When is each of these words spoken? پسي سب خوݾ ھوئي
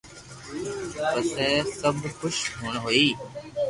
پسي 1.11 1.49
سب 1.79 1.95
خوݾ 2.17 2.37
ھوئي 2.83 3.07